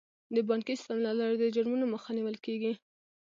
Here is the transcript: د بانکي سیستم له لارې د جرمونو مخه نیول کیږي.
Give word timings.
د 0.35 0.37
بانکي 0.49 0.73
سیستم 0.79 0.97
له 1.07 1.11
لارې 1.19 1.37
د 1.39 1.45
جرمونو 1.55 1.85
مخه 1.93 2.09
نیول 2.17 2.37
کیږي. 2.45 2.73